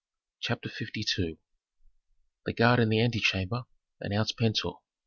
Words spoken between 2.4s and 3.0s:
The guard in the